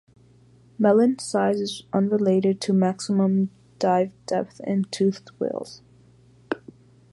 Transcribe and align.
Melon 0.79 1.19
size 1.19 1.61
is 1.61 1.83
unrelated 1.93 2.59
to 2.61 2.73
maximum 2.73 3.51
dive 3.77 4.11
depth 4.25 4.59
in 4.61 4.85
toothed 4.85 5.29
whales. 5.39 5.83